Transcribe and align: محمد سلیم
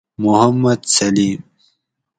محمد 0.23 0.81
سلیم 0.95 1.39